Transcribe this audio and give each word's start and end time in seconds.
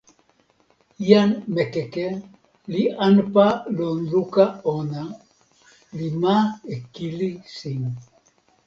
jan 1.07 1.31
Mekeke 1.53 2.05
li 2.71 2.83
anpa 3.07 3.45
lon 3.77 3.97
luka 4.11 4.45
ona, 4.75 5.03
li 5.97 6.07
ma 6.21 6.35
e 6.73 6.75
kili 6.93 7.29
sin. 7.57 7.83